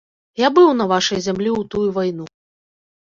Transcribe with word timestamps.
Я 0.43 0.47
быў 0.57 0.69
на 0.79 0.87
вашай 0.93 1.19
зямлі 1.27 1.49
ў 1.53 1.61
тую 1.75 1.87
вайну. 1.99 2.25